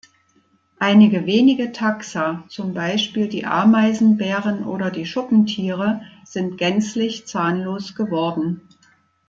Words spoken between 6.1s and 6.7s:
sind